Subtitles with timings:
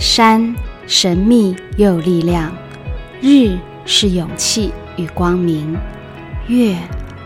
[0.00, 0.56] 山
[0.86, 2.50] 神秘又有力量，
[3.20, 5.76] 日是勇气与光明，
[6.48, 6.74] 月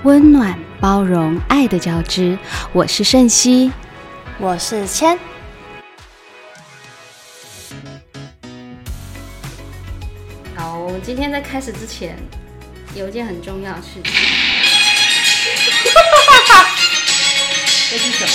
[0.02, 2.36] 温暖包容爱的交织。
[2.72, 3.70] 我是盛熙，
[4.38, 5.16] 我是千。
[10.56, 12.18] 好，我们今天在开始之前，
[12.96, 14.02] 有一件很重要的事情。
[17.88, 18.30] 这是什么？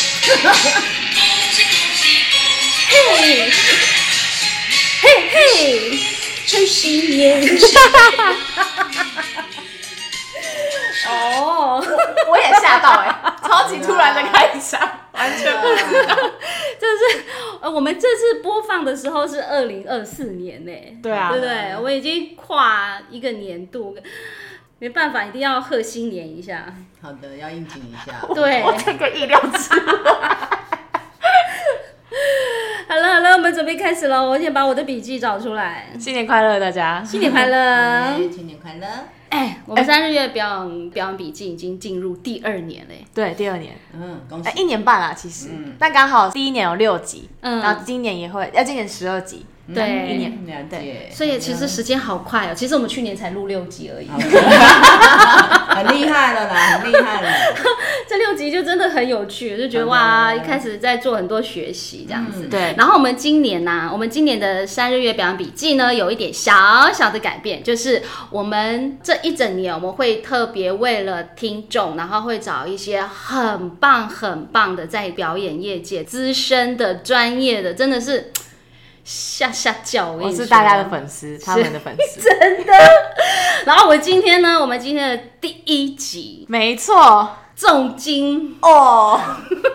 [2.90, 3.52] 嘿，
[5.10, 6.00] 嘿嘿，
[6.46, 7.42] 祝新年！
[11.08, 11.84] 哦，
[12.30, 14.80] 我也吓到哎、超级突然的开场，
[15.14, 16.16] 完全不知道。
[16.16, 17.26] 就是
[17.62, 21.76] 呃，我们这次播放的时候是二零二四年呢，对啊对不对？
[21.82, 23.98] 我已经跨一个年度，
[24.78, 26.66] 没办法，一定要贺新年一下。
[27.02, 28.14] 好的，要应景一下。
[28.36, 30.49] 对，我这个意料之外。
[32.90, 34.28] 好了好了，我们准备开始了。
[34.28, 35.92] 我先把我的笔记找出来。
[36.00, 37.04] 新年快乐，大家！
[37.06, 37.56] 新年快乐！
[37.56, 38.88] 哎 新年快乐！
[39.30, 43.06] 哎，我们三日月表演表演笔记已经进入第二年嘞。
[43.14, 44.62] 对，第二年，嗯，恭哎、喜！
[44.62, 51.10] 一年半啦，其实，嗯但刚好第一年有六集，嗯然后今年也会，要今年十二集，对嗯一年了解。
[51.12, 52.56] 所以其实时间好快哦。
[52.56, 57.30] 其实我们去年才录六集而已，很厉害了啦，很厉害了。
[58.08, 62.46] 这六集就真的很有趣，就觉得哇，一开始在做很多学习这样子。
[62.46, 78.32] 嗯对然后我们今年呢、我们今年的三日月表演笔记呢，有一点小小的改变，就是我们这一整年我们会特别为了听众，然后会找一些很棒很棒的在表演业界资深的、专业的，真的是
[79.04, 80.12] 吓吓叫。
[80.12, 82.30] 我跟我你说是大家的粉丝，他们的粉丝，
[83.66, 89.20] 然后我们今天呢，我们今天的第一集没错重金哦，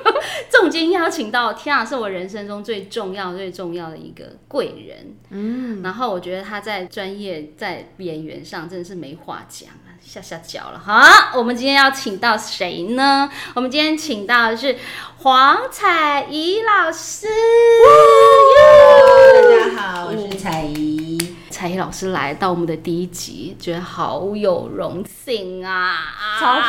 [0.51, 5.15] 重金邀请到，天啊，是我人生中最重要、最重要的一个贵人。
[5.29, 10.81] 嗯，然后我觉得他在专业、在演员上真的是没话讲啊，下下脚了。
[10.83, 13.29] 好，我们今天要请到谁呢？
[13.55, 14.79] 我们今天请到的是
[15.19, 17.27] 黄彩怡老师。
[19.35, 21.04] 大家好，我是彩怡。
[21.55, 25.99] 彩怡老师来到我们的第一集，觉得好有荣幸啊！
[26.41, 26.63] 超级，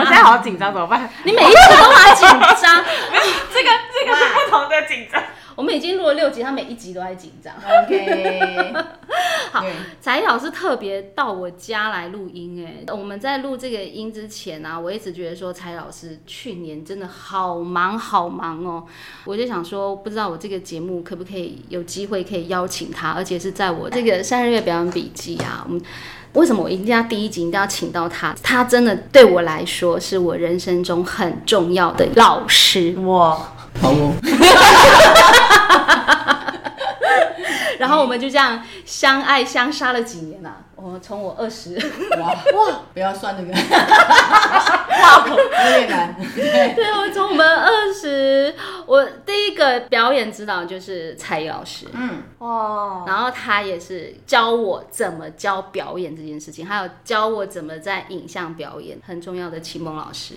[0.00, 1.08] 我现在好紧张，怎么办？
[1.22, 2.28] 你每一次都好紧
[2.60, 2.82] 张。
[3.54, 5.22] 这个这个是不同的紧张。
[5.54, 7.54] 我们已经录了六集，他每一集都在紧张。
[7.54, 8.72] OK，
[9.52, 18.84] 好对，彩怡老师特别到我家来录音，哎，我们在录这个音之前啊，我一直觉得说彩怡老师去年真的好忙好忙哦，
[19.24, 25.80] 我就想说，不知道我这个节目可不可以有机会可以邀请他，而且是在我这个三日月表演笔记啊，我们。
[26.34, 28.34] 为什么我一定要第一集一定要请到他？
[28.42, 32.92] 他真的对我来说是我人生中很重要的老师。
[32.98, 33.40] 我
[33.80, 34.14] 好哦。
[37.78, 40.56] 然后我们就这样相爱相杀了几年啊？
[40.84, 41.78] 我从我二十，
[42.20, 46.14] 哇哇， 不要算这个，哇，有点难。
[46.34, 60.34] 对， 对，我从我们二十，我第一个表演指导就是蔡依老师，嗯，哇，然后他也是教我怎么教表演这件事情，还有教我怎么在影像表演，很重要的启蒙老师。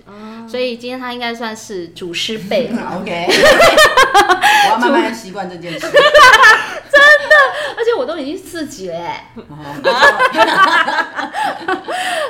[0.50, 2.97] 所以今天他应该算是主师辈嘛。
[3.02, 5.88] OK， 我要慢慢习惯这件事。
[7.78, 8.97] 而且我都已经四级了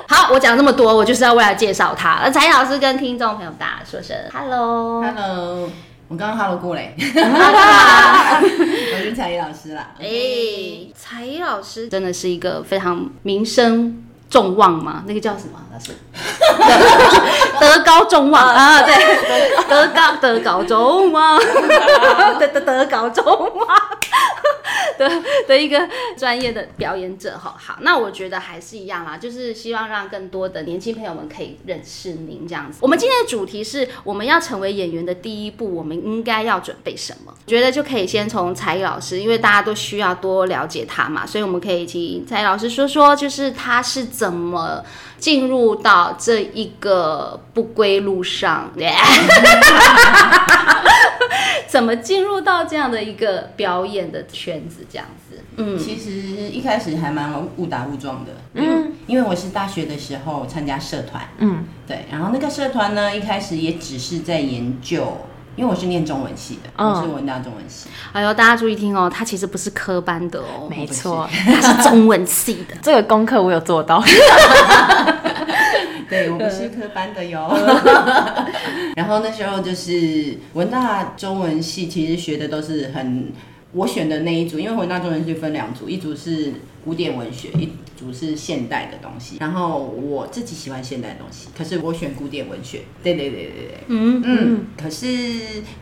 [0.08, 2.20] 好，我讲这么多，我就是要为了介绍他。
[2.24, 5.02] 那蔡依老师跟听众朋友大家说声 hello。
[5.02, 5.70] Hello，
[6.08, 6.96] 我刚刚 Hello 过嘞。
[6.98, 9.92] 我是才艺老师啦。
[10.00, 10.06] 哎、
[10.96, 15.60] 才艺老师真的是一个非常名声众望嘛，那个叫什么？
[15.78, 15.92] 老师，
[17.60, 18.96] 德高中望啊，对，
[19.70, 21.40] 德高德高中望，
[22.40, 23.68] 德德德高中望
[24.98, 25.08] 的
[25.48, 27.56] 的一个专业的表演者哈。
[27.60, 32.80] 好，那我觉得还是一样啦，就是希望让更多的年轻朋友们可以认识您这样子。
[32.82, 37.32] 我们今天的主题是我们要成为演员的第一步，我们应该要准备什么？
[37.46, 44.84] 觉得就可以先从才艺老师，因为大家都需要多了解他嘛，所以我们可以请才艺老师说说，就是他是怎么
[45.20, 48.72] 进入到这一个不归路上，
[51.68, 65.18] 怎么进入到这样的一个表演的圈子，这样子，嗯，其实一开始还蛮误打误撞的，嗯，因为我是大学的时候参加社团，嗯，对，然后那个社团呢，一开始也只是在研究，
[65.56, 66.90] 因为我是念中文系的，嗯。
[66.90, 71.28] 我是文大中文系，哎呦，大家注意听哦，他其实不是科班的哦，没错，
[71.62, 72.76] 他是中文系的。
[72.82, 74.02] 这个功课我有做到。
[76.10, 77.50] 对我不是科班的哟。
[78.96, 83.32] 然后那时候就是文大中文系，其实学的都是很
[83.74, 86.54] 我选的那一组，因为文大中文系分两组，一组是
[86.84, 89.38] 古典文学，一组是现代的东西。
[89.40, 92.84] 然后我自己喜欢现代的东西，可是我选古典文学。
[93.04, 94.66] 对对对对对，嗯嗯。
[94.82, 95.08] 可是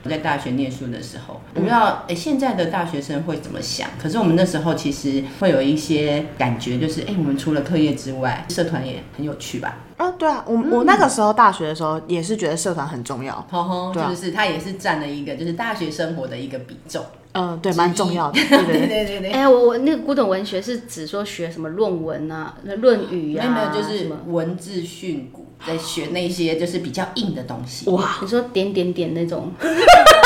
[0.04, 3.88] 我在大学念书的时候，我不知道哎、现在的大学生会怎么想。
[4.02, 9.78] 可是我们那时候其实会有一些感觉，就是哎、我们除了课业之外，社团也很有趣吧。
[9.98, 17.06] 哦，对啊，我我那个时候大学的时候也是觉得社团很重要，吼吼，对啊就是它也是占了一个就是大学生活的一个比重。
[17.38, 19.20] 嗯，对，蛮重要的，对对 对。
[19.20, 19.32] 对。
[19.32, 27.90] 哎、我我那个古董文学是指说学什么论文啊、论语啊，没有没有，就是文字训诂，在学那些就是比较硬的东西。
[27.90, 29.52] 哇，你说点点点那种，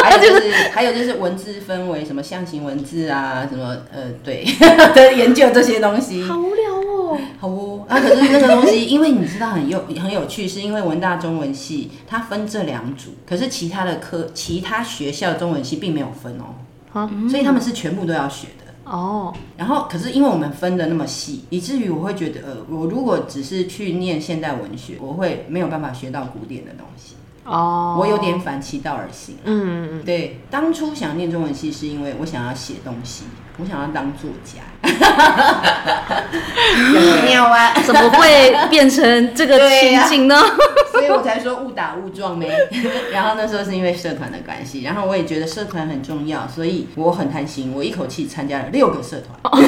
[0.03, 4.45] 还有就是还有就是文字分为什么象形文字啊，什么呃对
[4.94, 6.21] 的研究这些东西。
[6.23, 7.17] 好无聊哦。
[7.39, 16.53] 好哦，啊，可是那个东西，因为你知道很有很有趣，是因为文大中文系它分这两组，可是其他的科其他学校中文系并没有分哦，
[16.94, 18.65] 啊所以他们是全部都要学的。
[18.91, 27.13] 哦，然后，可是因为我们分的那么细，以至于我会觉得，呃，我如果只是去念现代文学，我会没有办法学到古典的东西，
[27.45, 29.36] 哦，我有点反其道而行。
[29.44, 30.03] 嗯，嗯。
[30.03, 33.25] 对，当初想念中文系是因为我想要写东西，
[33.61, 34.61] 我想要当作家。
[36.94, 37.73] 有没有啊？
[37.85, 40.35] 怎么会变成这个情景呢？
[40.91, 42.50] 所以我才说误打误撞呗。
[43.11, 49.63] 然后那时候是因为社团的关系，然后我也觉得社团很重要，所以我很贪心，我一口气参加了六个社团。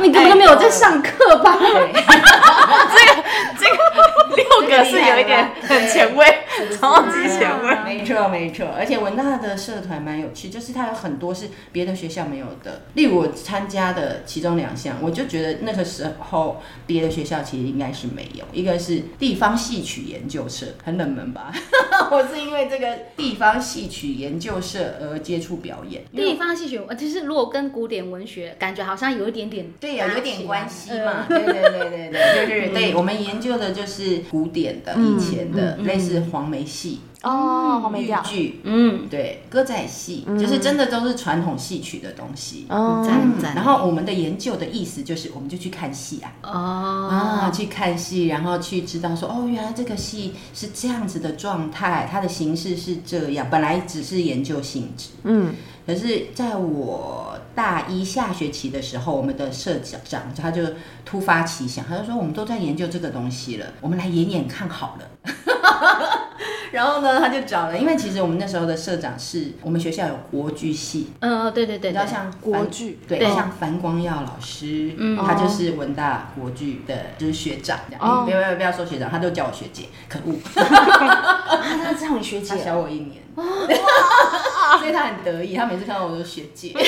[0.00, 1.56] 你根本都没有在上课吧？
[1.60, 1.92] 对，
[3.58, 6.26] 这个六个是有一点很前卫，
[6.78, 7.74] 超级前卫。
[7.84, 12.82] 没错没错，而且文大的社团蛮有趣，就是它有很多是别的学校没有的。
[12.94, 18.44] 例如我参加的其中两项，我就觉得那个时候别的学校其实应该是没有。
[18.52, 21.52] 一个是地方戏曲研究社，很冷门吧？
[22.10, 22.86] 我是因为这个
[23.16, 26.02] 地方戏曲研究社而接触表演。
[26.14, 31.26] 地方戏曲，呃其实如果跟古典文学，感觉好像有一点点对呀、有点关系嗯嘛。
[31.28, 42.66] 对对对对对，就是对我们研究的就是古典的、以前的，类似黄梅戏、哦，黄梅豫调，剧，嗯，对，歌仔戏，就是真的都是传统戏曲的东西。
[42.68, 43.06] 哦。
[43.54, 46.32] 然后我们的研究的意思就是，我们就去看戏啊。
[46.42, 53.46] 哦，啊，去看戏，然后去知道说，哦，原来这个戏是这样子的状态，它的形式是这样。
[53.50, 55.54] 本来只是研究性质，嗯，
[55.86, 60.62] 可是在我大一下学期的时候，我们的社长他就
[61.04, 65.32] 突发奇想，他就说我们都在研究这个东西了，我们来演演看好了。
[66.72, 73.28] 然后呢，他就找了，因为其实我们那时候的社长是我们学校有国剧系，嗯，对对对对，你知道像樊国剧对，对。
[73.32, 75.16] 像樊光耀老师，嗯。
[75.24, 78.24] 他就是文大国剧的，就是学长这样。
[78.24, 86.74] 不要不要不要说学长，他都叫我学姐，可恶，啊，他是叫你学他姐小我一年， 所以他很得意，他每次看到我都学姐。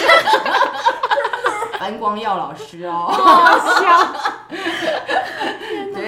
[1.78, 3.12] 樊光耀老师哦，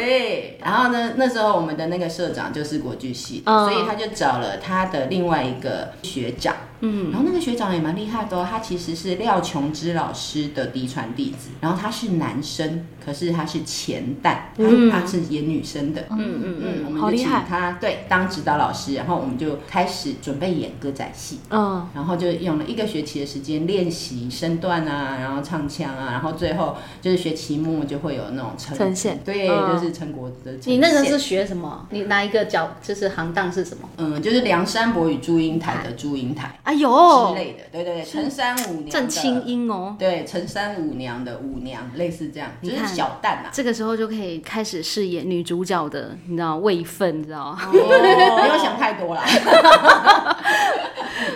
[0.08, 14.90] 对，然后呢，那时候我们的那个社长就是国剧系所以他就找了他的另外一个学长，嗯，然后那个学长也蛮厉害的哦，他其实是廖琼之老师的嫡传弟子，然后他是男生，可是他是前旦，他、嗯。
[14.90, 16.02] 他是演女生的。
[16.10, 29.20] 嗯嗯嗯，嗯，我们就请他对当指导老师，然后我们就开始准备演歌仔戏，嗯，然后就用了一个学期的时间练习身段啊，然后唱腔啊，然后最后就是学期末就会有那种成呈现。
[29.24, 29.68] 对，嗯。
[29.68, 30.74] 就是成果的呈现。
[30.74, 31.86] 你那个是学什么？
[31.90, 33.88] 你哪一个角就是行当是什么？
[33.98, 39.96] 嗯，就是梁山伯与祝英台的祝英台哎呦之，类的，对对对，陈三五娘的正清音哦。
[39.98, 43.48] 对，陈三五娘的舞娘，类似这样，就是小旦啊。
[43.50, 47.58] 这个时候就可以开始饰演女主角的，你知道位分，你知道吗？
[47.64, 49.24] 哦， 没有想太多啦。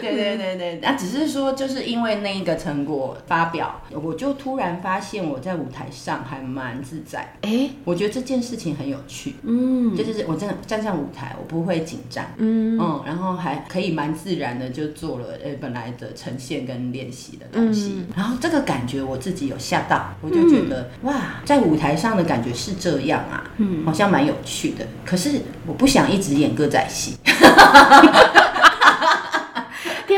[0.03, 7.33] 对对对对，那只是说，就是因为那一个成果发表，我就突然发现我在舞台上还蛮自在。
[7.43, 24.87] 哎，我觉得这件事情很有趣，嗯，就是我真的站上舞台，我不会紧张，嗯嗯，然后还可以蛮自然的就做了呃本来的呈现跟练习的东西，然后这个感觉我自己有吓到，我就觉得、哇，在舞台上的感觉是这样啊，嗯，好像蛮有趣的。
[25.05, 27.17] 可是我不想一直演歌仔戏，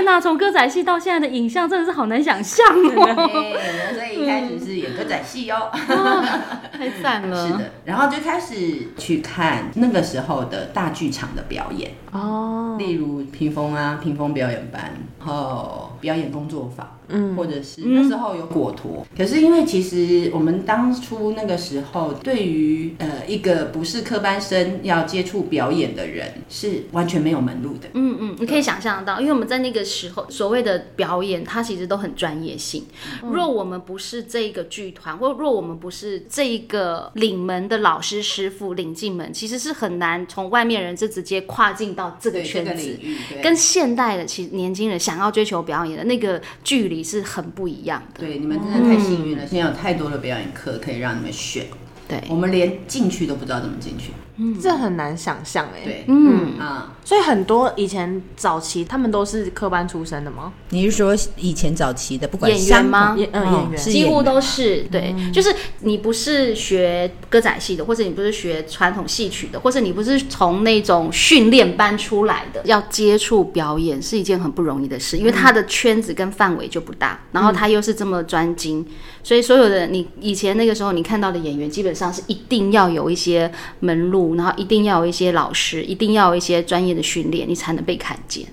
[0.04, 2.74] 天哪，从歌仔戏到现在的影像真的是好难想象哦，
[3.56, 5.70] 对，所以一开始是演歌仔戏哦。
[6.70, 7.46] 太赞了。
[7.46, 19.06] 是的，然后就开始去看那个时候的大剧场的表演，哦，例如屏风啊、屏风表演班，然后表演工作坊，嗯，或者是那时候有果陀。
[19.16, 27.88] 可是因为其实我们当初那个时候，对于呃一个不是科班生要接触表演的人，是完全没有门路的。
[27.94, 32.84] 嗯嗯，你可以想象得到，因为我们在那个时候所谓的表演，它其实都很专业性。
[33.22, 42.98] 若我们不是这个剧团，或若我们不是这一个领门的老师师傅领进门，其实是很难从外面人就直接跨进到这个圈子。
[43.42, 48.20] 跟现代的其实年轻人想要追求表演的那个距离是很不一样的。
[48.20, 51.66] 对，你们真的太幸运了，现在有太多的表演课可以让你们选。
[52.06, 54.12] 对，我们连进去都不知道怎么进去。
[54.60, 55.84] 这很难想象哎。
[55.84, 60.52] 对，嗯，啊，所以很多以前早期他们都是科班出身的吗？
[60.70, 63.14] 你是说以前早期的，不管演员吗？
[63.16, 63.80] 演呃演员。
[63.80, 78.84] 几乎都是对，就是你不是学歌仔戏的，或者你不是学传统戏曲的，或者你不是从那种训练班出来的，要接触表演是一件很不容易的事，因为他的圈子跟范围就不大，然后他又是这么专精，
[79.22, 83.50] 所以所有的你以前那个时候你看到的演员，基本上是一定要有一些
[83.80, 88.46] 门路，然后一定要有一些老师，一定要有一些专业的训练，你才能被看见。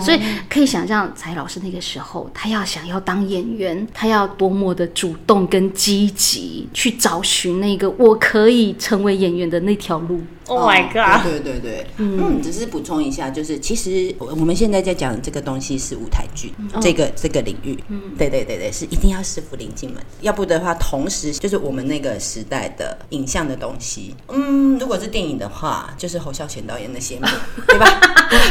[0.00, 10.20] 所以可以想象，才老师那个时候，他要想要当演员，他要多么的主动跟积极，去找寻那个我可以成为演员的那条路。
[10.48, 11.24] Oh my god！
[11.24, 27.28] 对对对对，嗯，只是补充一下，就是其实我我们现在在讲这个东西是舞台剧、这个这个领域，嗯，对对对对，是一定要师傅领进门，要不的话，同时就是我们那个时代的影像的东西，嗯，如果是电影的话，就是侯孝贤导演那些嘛，
[27.66, 27.86] 对吧？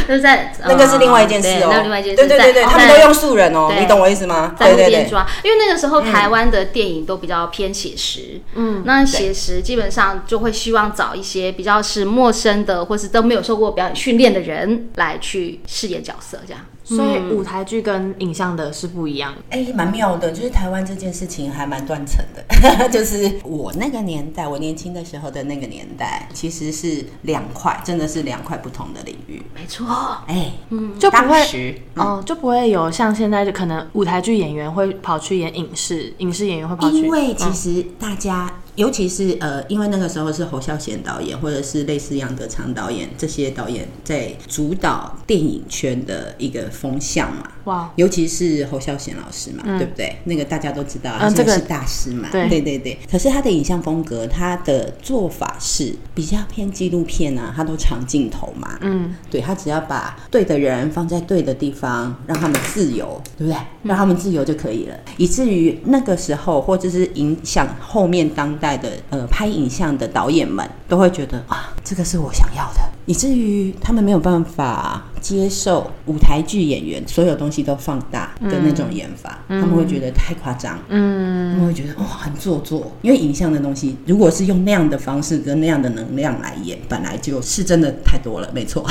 [0.06, 4.54] 就是在那个是另外一件事哦，对那另外一件事，对对对对，他们都用素人哦，你懂我意思吗？
[4.58, 16.62] 在路边抓，因为那个时候台湾的电影都比较偏写实，嗯，那写实基本上就会希望找一些比较是陌生的，或是都没有受过表演训练的人来去饰演角色，这样。
[16.86, 19.40] 所以舞台剧跟影像的是不一样的。
[19.50, 22.44] 哎，蛮妙的，就是台湾这件事情还蛮断层的，
[22.88, 29.42] 就是我那个年代，我年轻的时候的那个年代，其实是两块，真的是两块不同的领域。
[29.52, 29.84] 没错，
[30.28, 30.52] 哎，
[30.98, 36.96] 就不会当时哦，就不会有像现在就可能舞台剧演员会跑去演影视，影视演员会跑去。
[36.98, 47.42] 因为其嗯实大家，尤其是呃，因为那个时候是侯孝贤导演，或者是类似杨德昌导演这些导演在主导电影圈的一个风向嘛。
[47.64, 50.16] 哇，尤其是侯孝贤老师嘛，对不对？
[50.24, 52.28] 那个大家都知道，他嗯这个是大师嘛。
[52.30, 52.98] 对对对对。
[53.10, 58.78] 可是他的影像风格，他的做法是比较偏纪录片啊，他都长镜头嘛。
[58.82, 63.58] 嗯，对他只要把对的人放在对的地方，让他们自由，对不对？
[63.82, 64.94] 让他们自由就可以了。
[65.16, 72.80] 以至于那个时候，或者是影响后面当代的呃拍影像的导演们，都会觉得啊，这个是我想要的。
[73.04, 88.84] 以至于他们没有办法接受舞台剧演员所有东西都放大的那种演法，他们会觉得太夸张，嗯，他们会觉得哇、很做作，因为影像的东西如果是用那样的方式跟那样的能量来演，本来就是真的太多了，没错，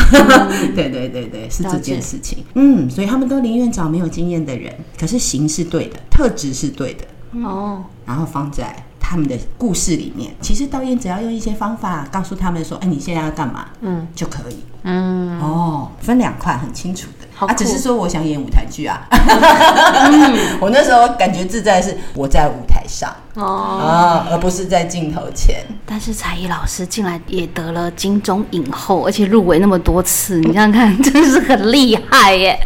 [0.74, 7.05] 对对对对，是这件事情，嗯，所以他们都宁愿找没有经验的人，可是形是对的，特质是对的，
[7.44, 8.74] 哦，然后放在
[9.08, 10.34] 他们的故事里面。
[10.42, 14.58] 其实导演只要用一些方法告诉他们说：“哎，你现在要干嘛？”嗯，就可以。
[14.82, 17.46] 嗯，哦，分两块很清楚的。
[17.46, 19.08] 啊，只是说我想演舞台剧啊。
[20.60, 25.63] 我那时候感觉自在是我在舞台上哦，啊，而不是在镜头前。
[25.86, 32.60] 但是才艺老师进来也得了金钟影后，而且入围那么多次，你看看， 真是很厉害耶！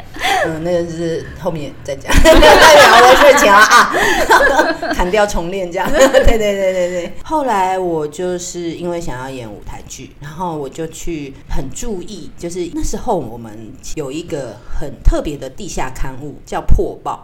[0.45, 5.89] 嗯，那个是后面再讲，代表我事情啊啊， 砍掉重练这样。
[5.91, 7.13] 对对对对对。
[7.23, 17.23] 后来我就是因为想要演舞台剧，然后我就去很注意，就是那时候我们有一个很特别的地下刊物叫《破报》，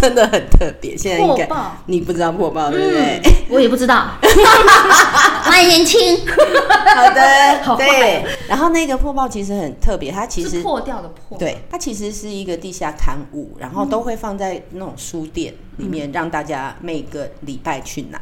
[0.00, 0.96] 真的很特别。
[0.96, 1.48] 现在应该
[1.86, 3.22] 你不知道《破报》对不对？
[3.48, 4.10] 我也不知道，
[5.44, 8.24] 太年轻，好的， 好坏对。
[8.48, 18.20] 然后那个《破报》其实很特别，它其实破掉的破，对，它其实是一个地下刊物，然后都会放在那种书店里面，让大家每个礼拜去拿，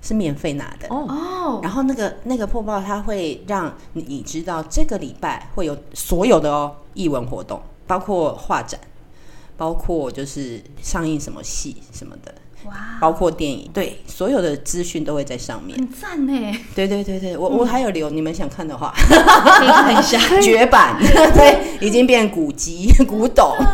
[0.00, 0.88] 是免费拿的。
[0.88, 8.80] 哦，然后那个那个破报，它会让你知道这个礼拜会有所有的哦艺文活动，包括画展，
[9.58, 12.34] 包括就是上映什么戏什么的，
[12.66, 15.78] 哇，包括电影，对，所有的资讯都会在上面。
[15.78, 20.96] 很赞呢，对对对对，我我还有留，你们想看的话，可以看一下， 绝版，
[21.34, 23.54] 对，已经变古籍古董。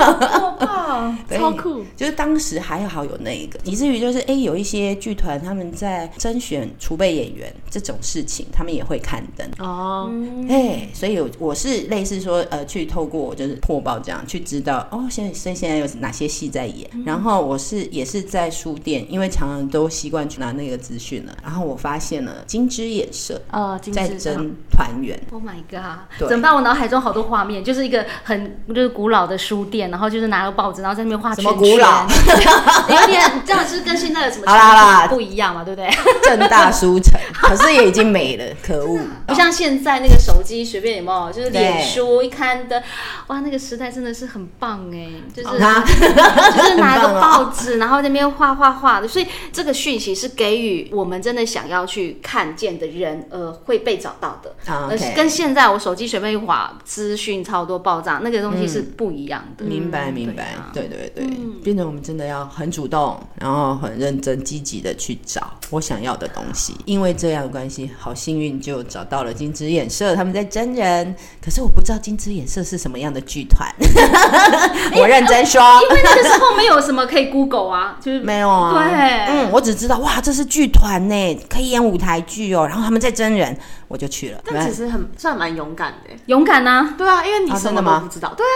[1.31, 1.85] 超酷！
[1.97, 9.47] 就是当时还好有那一个，以至于就是哎、诶有一些剧团他们在甄选储备演员这种事情，他们也会刊登。
[9.59, 10.11] 哦，
[10.49, 26.29] 哎、所以我我是类似说，呃，去透过就是破报这样去知道哦，现在现现在有哪些戏在演，然后我是也是在书店，因为常常都习惯去拿那个资讯了，然后我发现了金枝演社哦，金在枝征团员，Oh my god！
[26.29, 26.55] 怎么办？
[26.55, 32.07] 我脑海中好多画面，就是一个很就是古老的书店，然后就是拿个报纸，然后在那边画什圈什，么古老
[32.89, 35.89] 有点这样是跟现在有什么 好啦好啦不一样嘛，对不对？
[36.23, 38.99] 正大书城，可是也已经没了，可恶。
[39.27, 42.83] 不像现在那个手机随便有没有，就是对脸书一看的，
[43.29, 45.85] 哇，那个时代真的是很棒哎，就是、啊
[46.57, 54.55] 就是拿个报纸，然后在那边画画画画的，所以这个讯息是给予我们真的想要去看见的人，呃，会被找到的。
[54.73, 59.65] 啊跟现在我手机随便一划，资讯超多爆炸，那个东西是不一样的。
[59.65, 66.75] 明白嗯明白，对啊对对对，变成我们真的要很主动，然后很认真积极的去找我想要的东西。
[66.85, 71.15] 因为这样的关系，好幸运就找到了金枝演社，他们在真人。
[71.43, 73.69] 可是我不知道金枝演社是什么样的剧团，
[74.97, 75.61] 我认真说。
[75.83, 78.99] 因为那个时候没有什么可以 Google 啊，就是 没有啊，对。
[79.29, 83.57] 嗯，我只知道哇，这是剧团呢，可以演舞台剧哦，然后他们在真人，
[83.89, 84.41] 我就去了。
[84.45, 86.11] 但其实很算蛮勇敢的。
[86.27, 88.35] 勇敢呐、对啊，因为你什么啊真的吗都不知道。
[88.37, 88.47] 对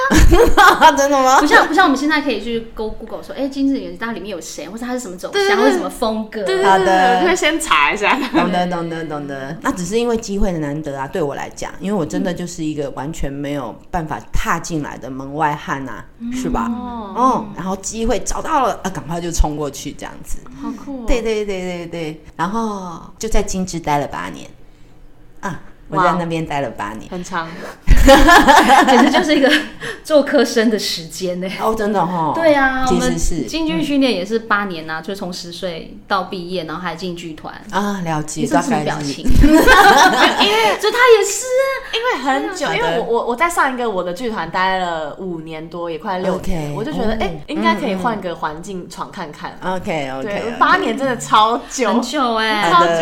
[0.64, 1.46] 啊，真的吗不？
[1.46, 6.42] 像不像我们现在可以去 Go Google 说，哎、金枝演它里面有谁，或者它是什么走向，或者什么风格。
[6.44, 8.18] 对对对好的对，会先查一下。
[8.32, 16.68] 懂得懂得懂得，那只是因为机会的难得啊，对我来讲，因为我真的就是一个完全没有办法踏进来的门外汉啊，是吧？
[16.70, 20.38] 哦，然后机会找到了，啊，赶快就冲过去这样子。
[20.60, 21.04] 好酷哦。
[21.06, 24.49] 对对对对对，然后就在金枝待了八年，
[25.40, 27.11] 啊，我在那边待了八年。
[27.11, 27.49] 很长。
[28.88, 29.52] 简直就是一个
[30.02, 31.47] 做科生的时间呢。
[31.61, 32.32] 哦，真的哈、哦。
[32.35, 37.54] 对啊，我们其实是京剧训练也是八年呐、就从十岁到毕业，然后还进剧团。
[37.70, 39.25] 啊，了解，你是大概是什么表情？
[39.28, 49.59] 因为就他也是啊，因为很久，因为我我我在上一个我的剧团待了五年多，也快六年我就觉得哦哎、应该可以换个环境闯看看。
[49.62, 52.94] OK OK，对，八年真的超久，很久哎、好超久，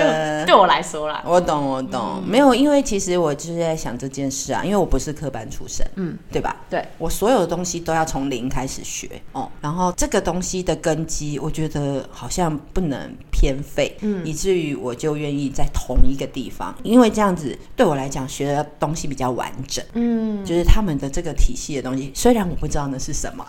[0.44, 1.22] 对我来说啦。
[1.24, 6.56] 我懂，我懂，没有，因为其实我就是在想这件事啊，因为我不是科班出身，嗯，对吧？
[6.70, 12.98] 对，我所有的东西都要从零开始学哦，然后这个东西的根基，我觉得好像不能
[13.30, 23.44] 偏废，嗯，以至于我就愿意在同一个地方，因为这样子对我来讲学的东西比较完整，嗯，就是他们的这个体系的东西，虽然我不知道那是什么，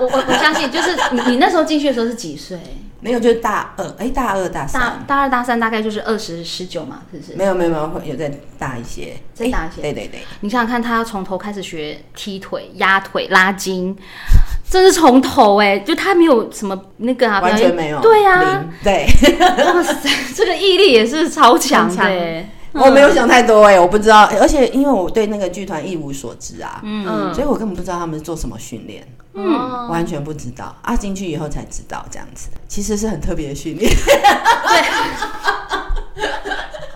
[0.00, 2.58] 我我我相信，就是你你那时候进去的时候是几岁？
[3.04, 5.04] 没有，就是大二，哎，大二大大三。
[5.06, 7.34] 大二大三大概就是二十十九嘛，是不是？
[7.36, 9.82] 没有没有没有，会有再大一些，再大一些。
[9.82, 13.94] 哎对对对，你想想看，他要从头开始学踢腿、压腿、拉筋，
[14.70, 18.40] 这是从头哎、就他没有什么那个啊，完全没有，对啊。
[18.40, 19.06] 零，对。
[19.62, 22.44] 哇塞， 这个毅力也是超强的。
[22.72, 27.32] 我没有想太多哎、我不知道，而且因为我对那个剧团一无所知啊，嗯。
[27.34, 30.96] 所以我根本不知道他们做什么训练，嗯，完全不知道啊。
[30.96, 33.90] 进去以后才知道，这样子其实是很特别的训练。
[33.94, 34.84] 对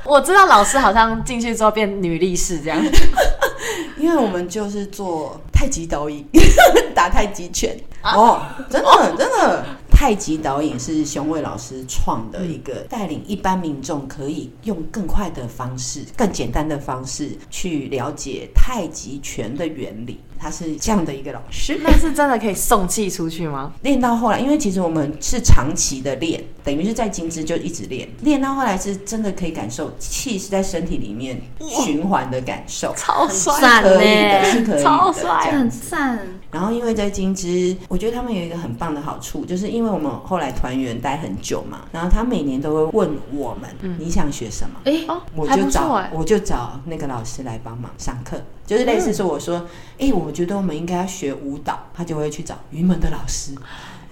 [0.04, 2.82] 我知道老师好像进去之后变女力士这样。
[3.98, 6.24] 因为我们就是做太极导引，
[6.94, 7.76] 打太极拳。
[8.02, 20.20] 哦，真的真的，太极导引是熊伟老师创的一个带领一般民众可以用更快的方式、更简单的方式去了解太极拳的原理。
[20.38, 21.78] 他是这样的一个老师。
[21.82, 23.72] 那是真的可以送气出去吗？
[23.82, 36.18] 练到后来，因为其实我们是长期的练，等于是在金枝就一直练，练到后来是真的可以感受气是在身体里面循环的感受，超帅，赞可以的，是可以的，超帅很赞。
[36.50, 44.80] 然后因为在金枝，我觉得他们有一个很棒的好处，就是因为我们后来团员待很久嘛，然后他每年都会问我们，你想学什么？
[44.84, 45.88] 哎、哦，我就找。
[46.12, 49.66] 我就找那个老师来帮忙上课，就是类似说我说，
[49.98, 53.52] 哎、我觉得我们应该要学舞蹈，他就会去找云门的老师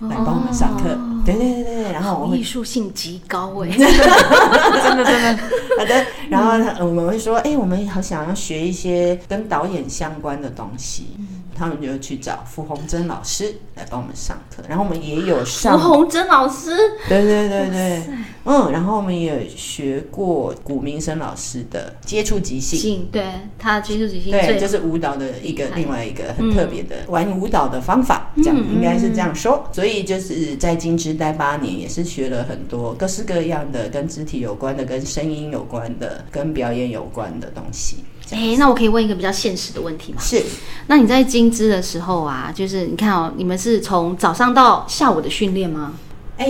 [0.00, 0.98] 来帮我们上课。
[1.26, 5.42] 对对对对，然后我们艺术性极高 哎、真的真的，
[5.78, 11.16] 好的，然后呢，我们会说，哎、我们好想要学一些跟导演相关的东西，
[11.56, 16.70] 他们就去找傅红珍老师来帮我们上课，然后我们也有上傅，红珍老师，
[17.08, 18.02] 对对对对，
[18.44, 22.78] 嗯，然后我们也学过古明生老师的接触即兴。
[22.78, 23.24] 性对
[23.58, 29.68] 他接触即兴对，就是舞蹈的一个另外一个很特别的玩舞蹈的方法，这样应该是这样说。
[29.72, 38.04] 所以就是在金枝待八年，也是学了很多各式各样的跟肢体有关的、跟声音有关的、跟表演有关的东西。
[38.30, 40.18] 哎、那我可以问一个比较现实的问题吗？
[40.20, 40.42] 是
[40.88, 45.94] 那你在金枝的时候啊，就是你看哦，你们是从早上到下午的训练吗？
[46.38, 46.46] 哎、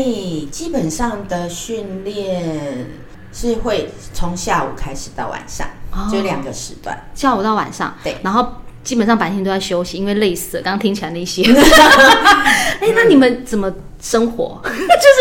[0.51, 2.89] 基本上的训练
[3.33, 6.99] 是会从下午开始到晚上，哦就两个时段。
[7.15, 8.47] 下午到晚上，对然后
[8.83, 10.63] 基本上白天都在休息，因为累死了。
[10.63, 11.43] 刚刚听起来那些，
[12.81, 14.61] 哎、那你们怎么生活？
[14.65, 15.19] 就是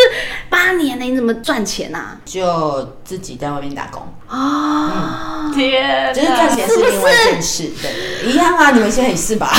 [0.49, 2.17] 八年呢，你怎么赚钱啊？
[2.25, 9.49] 就自己在外面打工，哦，天就是赚钱是另外一件事，对对对，一样啊，你们现在也是吧？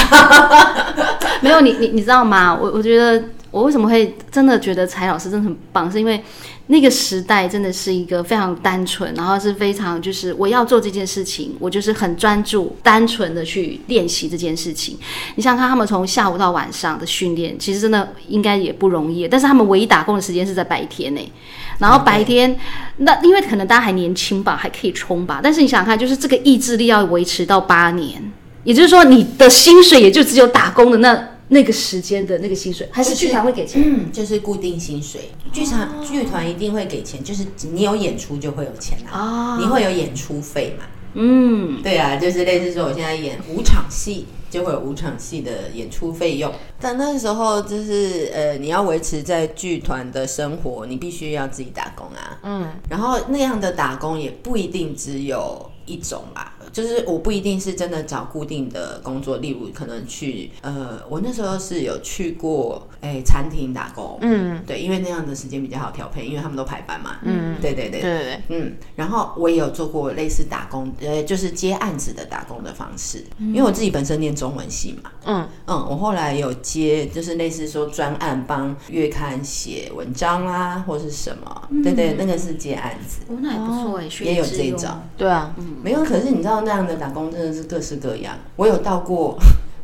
[1.41, 2.57] 没有你你你知道吗？
[2.61, 3.23] 我我觉得
[3.57, 6.23] 我为什么会真的觉得柴老师真的很棒，是因为
[6.67, 14.99] 那个时代真的是一个非常单纯，然后是非常就是我要做这件事情，我就是很专注、单纯的去练习这件事情。
[15.37, 21.33] 你想想看，他们从下午到晚上的训练，其实真的应该也不容易，但是他们唯一打工的时间是在白天呢。
[21.79, 22.55] 然后白天，
[22.99, 25.41] 那因为可能大家还年轻吧，还可以冲吧。
[25.43, 28.23] 但是你想想看，就是这个意志力要维持到八年，
[28.65, 33.83] 也就是说，你的薪水也就只有打工的那那个时间的那个薪水，还是剧团会给钱？
[33.85, 40.85] 嗯，就是固定薪水，剧场剧团一定会给钱，就是你有演出就会有钱啊，哦你会有演出费嘛？
[41.15, 46.53] 嗯，对啊，就是类似说我现在演五场戏，就会有五场戏的演出费用。
[46.79, 52.39] 但那时候就是呃，你要维持在剧团的生活，你必须要自己打工啊。
[52.43, 64.63] 嗯，然后那样的打工也不一定只有一种吧，就是我不一定是真的找固定的工作，例如可能去呃，我那时候是有去过哎餐厅打工，嗯。
[64.67, 67.17] 对，因为那样的时间比较好调配，因为他们都排班嘛。
[67.23, 68.03] 嗯，对对对。
[68.03, 75.49] 对对对，嗯，然后我也有做过类似打工，呃，就是接案子的打工的方式，因为我自己本身念中文系嘛，嗯。
[75.67, 84.91] 嗯，我后来有接，就是类似说专案帮月刊写文章啊，或是什么，对对，那个是接案子，哦，那也不错哎，学也有这种。
[85.17, 88.35] 对啊，没有，可是你知道那样的打工真的是各式各样。
[88.57, 89.39] 我有到过，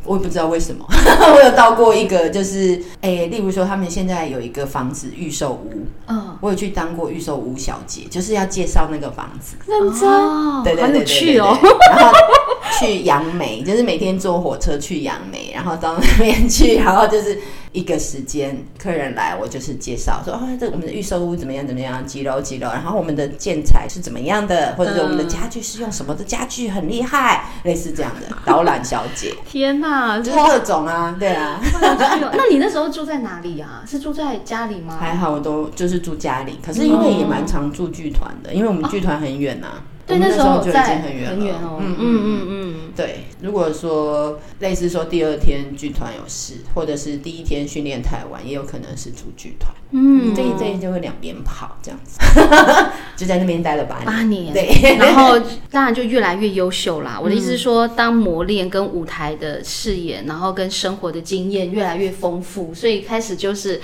[0.04, 9.56] 我也不知道为什么， 我有到过一个，就是诶、例如说他们现在有一个房子预售屋，嗯，我有去当过预售屋小姐，就是要介绍那个房子。
[9.66, 11.56] 认真，哦，对对对好有对对趣哦。
[11.60, 12.12] 对然后
[12.80, 17.38] 去杨梅，就是每天坐火车去杨梅，然后到那边去，然后就是
[17.72, 31.60] 一个时间，客人来我就是介绍说啊，这我们的预售屋怎么样怎么样，几楼几楼，然后我们的建材是怎么样的，或者是我们的家具是用什么的家具很厉害，类似这样的导览小姐，天哪，就就是各种啊，对啊。
[32.34, 33.82] 那你那时候住在哪里啊？
[33.86, 34.96] 是住在家里吗？
[34.98, 39.68] 还好我都就是住家里，可是因为也蛮常住剧团的，因为我们剧团很远呐、
[40.18, 41.78] 对，那时时候就已在经很远了。
[41.80, 42.48] 嗯嗯嗯嗯。
[42.48, 50.34] 嗯对，如果说类似说第二天剧团有事，或者是第一天训练太晚，也有可能是主剧团，嗯。
[50.34, 52.18] 这一这一就会两边跑这样子，
[53.16, 54.04] 就在那边待了八年。
[54.04, 55.38] 八年，对，然后
[55.70, 57.18] 当然就越来越优秀啦。
[57.22, 63.80] 我的意思是说，当磨练跟舞台的饰演，然后跟生活的经验越来越丰富，所以开始就是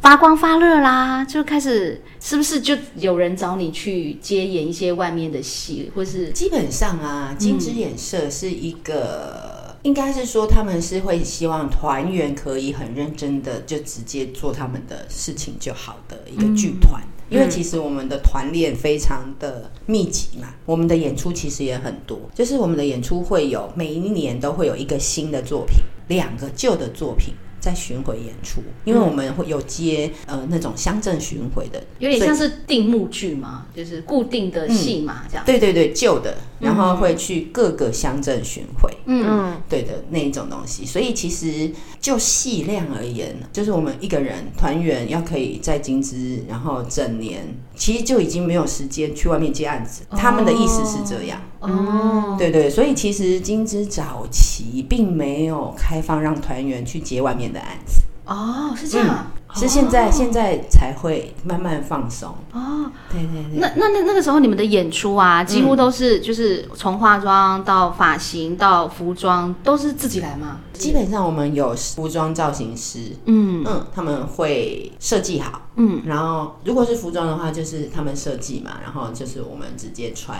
[0.00, 17.02] 发光发热啦，就开始是不是就有人找你去接演一些外面的戏，或是基本上啊，金枝演社是一个，应该是说他们是会希望团员可以很认真的就直接做他们的事情就好的一个剧团。
[17.28, 27.34] 因为其实我们的团练非常的密集嘛，我们的演出其实也很多，就是我们的演出会有每一年都会有一个新的作品，两个旧的作品
[27.66, 35.44] 在巡回演出，因为我们会有接呃那种乡镇巡回的，有点像是定目剧嘛，就是固定的戏嘛，这样。
[35.44, 38.88] 对对对旧的，然后会去各个乡镇巡回。
[39.06, 41.68] 嗯，嗯对的那一种东西，所以其实
[42.00, 47.42] 就戏量而言，就是我们一个人团员要可以在金枝，然后整年，
[47.76, 50.02] 其实就已经没有时间去外面接案子。
[50.10, 59.26] 他们的意思是这样，哦，对对，所以其实金枝早期并没有开放让团员去接外面的案子，哦，是这样。
[59.56, 62.34] 是现在、现在才会慢慢放松。
[62.52, 63.58] 哦，对对对。
[63.58, 70.60] 那那那那个时候你们的演出啊，几乎都是就是从化妆到发型到服装都是自己来吗？
[70.74, 80.38] 基本上我们有服装造型师，嗯嗯，他们会设计好，嗯，然后如果是服装的话，就是他们设计嘛，然后就是我们直接穿。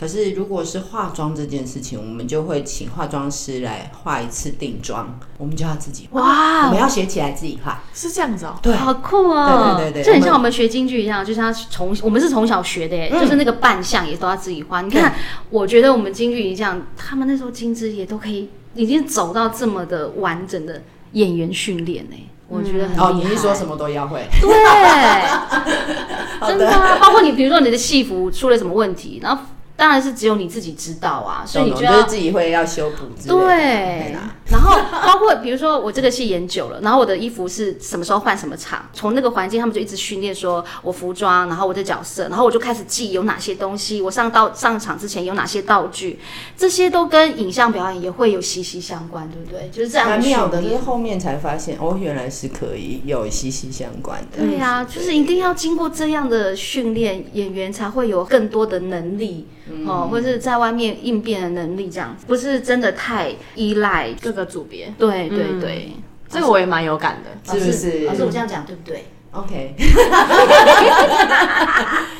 [0.00, 7.82] 可是如果是化妆这件事情，我们就会请化妆师来画一次定妆，我们就要自己画，哇我们要学起来自己画。
[7.92, 9.76] 是这样子哦，对，好酷哦！
[9.76, 14.80] 对对对对就很像我们学京剧一样，就是他从我们是从小学的耶，嗯就是那个扮相也都要自己画。
[14.80, 15.14] 你看，
[15.50, 20.82] 我觉得我们京剧一样，他们那时候金枝也都可以已经走到这么的完整的
[21.12, 22.16] 演员训练呢，
[22.48, 23.04] 我觉得很厉害。
[23.04, 24.26] 哦，你是说什么都要会？
[24.40, 24.48] 对，
[26.38, 29.42] 好 真的、的，啊，包括你，比如说你的戏服出了什么问题，然后
[29.80, 34.18] 当然是只有你自己知道啊，所以你就要懂懂就是自己会要修补之类的。
[34.50, 46.18] 然后包括比如说我这个戏演久了，然后我的衣服是什么时候换什么场，从那个环境他们就一直训练说我服装，然后我的角色，然后我就开始记有哪些东西，我上到上场之前有哪些道具，
[46.56, 49.68] 这些都跟影像表演也会有息息相关，对不对？
[49.70, 54.38] 就是这样妙的，训练就是后面才发现，哦，原来是可以有息息相关的。
[54.38, 59.46] 对呀、就是一定要经过这样的训练，演员才会有更多的能力、
[59.86, 64.10] 哦，或者是在外面应变的能力，这样子不是真的太依赖。
[64.20, 65.92] 各个组别，对对对，
[66.28, 67.30] 这个我也蛮有感的。
[67.52, 68.04] 是不是？
[68.06, 69.74] 老师，我这样讲对不对？OK，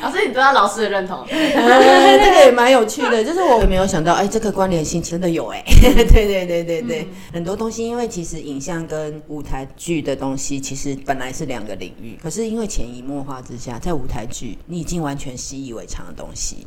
[0.00, 16.66] 老师，你得到老师的认同，呃这个也蛮有趣的， 就是我没有想到，哎，这个关联性真的有哎， 对对对对对，很多东西，因为其实影像跟舞台剧的东西其实本来是两个领域，可是因为潜移默化之下，在舞台剧你已经完全习以为常的东西。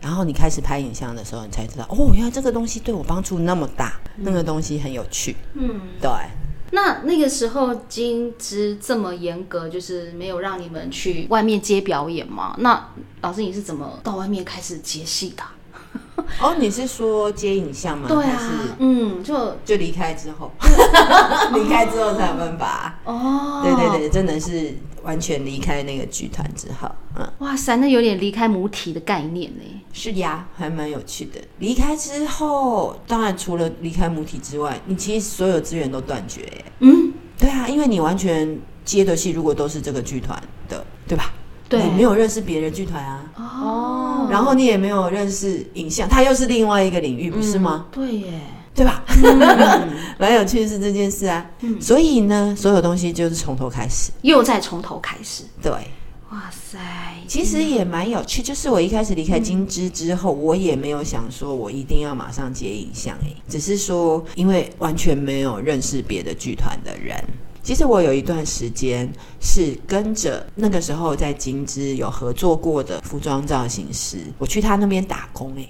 [0.00, 5.36] 然后你开始拍影像的时候，你才知道哦，原来这个东西对我帮助那么大，那个东西很有趣。
[5.54, 6.10] 嗯，对，
[6.72, 12.54] 那那个时候金枝这么严格，就是没有让你们去外面接表演吗？
[12.58, 12.88] 那
[13.22, 15.52] 老师你是怎么到外面开始接戏的啊？
[16.40, 18.06] 哦，你是说接影像吗？
[18.08, 20.52] 对啊，嗯，就就离开之后，
[21.54, 22.98] 离开之后才有办法。
[23.04, 24.74] 哦，对对对，真的是
[25.06, 29.62] 完全离开那个剧团之后，嗯，哇塞，那有点离开母体的概念呢。
[29.92, 31.40] 是呀，还蛮有趣的。
[31.60, 36.64] 离开之后，当然除了离开母体之外，你其实所有资源都断绝耶。
[36.80, 41.32] 嗯，对啊，因为你完全接的戏如果都是这个剧团的，对吧？
[41.68, 47.86] 对你没有认识别的剧团啊，哦，然后你也没有认识影像，它又是另外一个领域，不是吗？
[47.90, 48.40] 对耶，
[48.76, 49.02] 对吧？
[50.18, 51.44] 蛮有趣的是这件事啊。
[51.80, 54.12] 所以呢，所有东西就是从头开始。
[54.22, 55.44] 又再从头开始。
[55.62, 55.72] 对，
[56.30, 56.78] 哇塞，
[57.26, 67.16] 其实也蛮有趣，就是我一开始离开金枝之后，我也没有想说我一定要马上接影像，诶，只是说因为完全没有认识别的剧团的人。
[67.66, 75.68] 其实我有一段时间是跟着那个时候在金枝有合作过的服装造型师，我去他那边打工诶。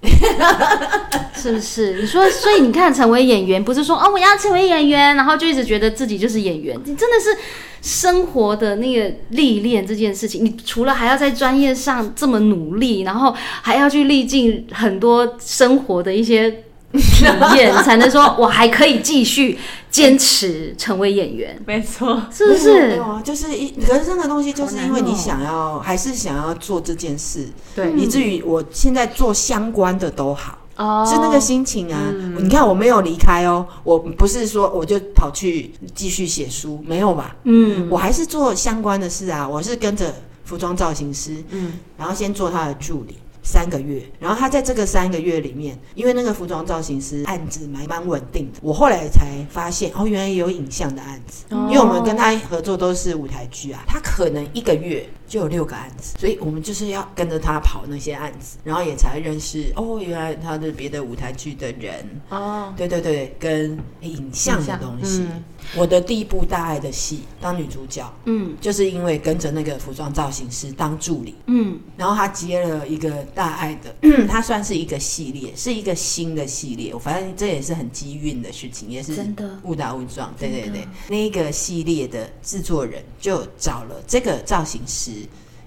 [1.35, 2.02] 是不是？
[2.02, 6.78] 你说，所以你看，成为演员不是说哦，我要成为演员，然后就一直觉得自己就是演员。
[6.85, 7.35] 你真的是
[7.80, 17.25] 生活的那个历练这件事情，你除了还要在专业上这么努力，然后还要去历尽很多生活的一些体
[17.57, 19.59] 验，才能说我还可以继续
[19.90, 23.03] 坚持成为演员， 没错，是不是没是有？
[23.03, 30.59] 啊，就是一，人生的东西就是因为你想要，还是想要做这件事，对以至于我现在做相关的都好。
[30.77, 31.99] 哦是那个心情啊！
[32.38, 37.35] 你看我没有离开哦，我不是说我就跑去继续写书，没有吧？
[37.44, 43.16] 嗯，我还是做相关的事啊，我是跟着服装造型师，嗯，然后先做他的助理。
[43.46, 51.68] 三个月，然后他在这个三个月里面，因为那个服装造型师案子蛮蛮稳定的，我后来才发现哦，原来也有影像的案子，哦。
[51.70, 65.23] 因为我们跟他合作都是舞台剧啊，他可能一个月就有六个案子，所以我们就是要跟着他跑那些案子，然后也才认识哦，原来他的别的舞台剧的人，哦，对对对，跟影像的东西。
[65.23, 73.93] 嗯我的第一部大爱的戏当女主角，嗯就是因为跟着那个服装造型师当助理，嗯然后他接了一个大爱的，
[74.31, 76.97] 他算是一个系列，是一个新的系列。
[77.01, 80.33] 反正这也是很机运的事情，也是真的误打误撞。
[80.39, 85.11] 对对对，那一个系列的制作人就找了这个造型师。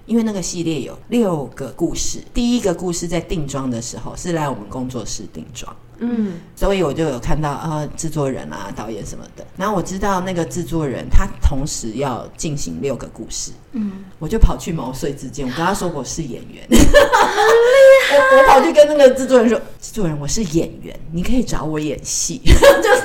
[0.06, 9.46] 因为那个系列有六个故事，第一个故事在定妆的时候是来我们工作室定妆，嗯，所以我就有看到呃制作人啊、导演什么的。
[9.56, 16.76] 然后我知道那个制作人他同时要进行六个故事，嗯，我就跑去毛遂自荐，我跟他说我是演员，我
[18.38, 22.52] 我跑去跟那个制作人说，制作人我是演员，你可以找我演戏， 就
[22.96, 23.02] 是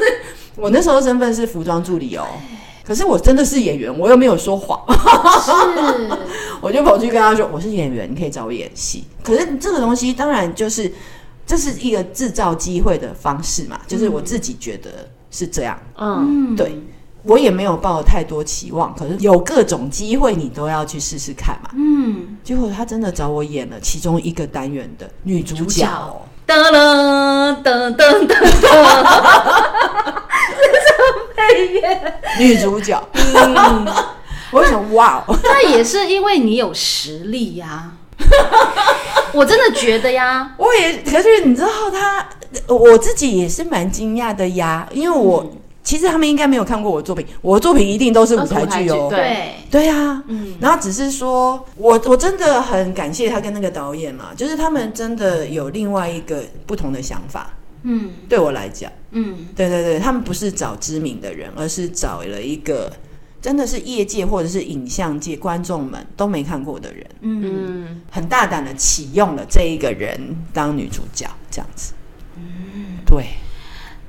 [0.55, 2.25] 我那时候身份是服装助理哦。
[2.85, 4.79] 可是我真的是演员，我又没有说谎，
[5.41, 5.51] 是，
[6.61, 9.05] 我就跑去跟他说我是演员，你可以找我演戏。
[9.23, 10.91] 可是这个东西当然就是
[11.47, 16.79] 这是一个制造机会的方式嘛，就是我自己觉得是这样，嗯，嗯，对
[17.23, 21.71] 我也没有抱太多期望，可是有各种机会你都要去试试看嘛。
[21.73, 25.81] 嗯，结果他真的找我演了其中一个单元的女主主角。
[25.81, 28.37] 角，噔噔噔噔噔
[31.47, 32.13] 配乐。
[32.39, 33.85] 女主角，嗯，
[34.51, 37.91] 我就想哇哦，那也是因为你有实力呀、
[39.33, 42.27] 我真的觉得呀，我也可是你知道他，
[42.67, 45.45] 我自己也是蛮惊讶的呀，因为我。
[45.85, 49.05] 其实他们应该没有看过我的作品，我的作品一定都是舞台剧哦。
[49.07, 49.53] 对。
[49.69, 57.51] 对啊，嗯，然后只是说我我真的很感谢他跟那个导演嘛，就是他们真的有另外一个不同的想法。
[57.85, 58.11] 嗯。
[58.27, 59.47] 对我来讲，嗯。
[59.55, 62.91] 对对对，他们不是找知名的人，而是找了一个
[63.41, 70.19] 真的是业界或者是影像界观众们都没看过的人，嗯，嗯，很大胆的启用了这一个人
[70.51, 71.93] 当女主角，这样子。
[72.37, 73.27] 嗯，对，